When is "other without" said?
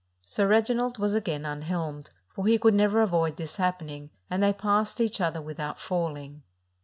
5.21-5.77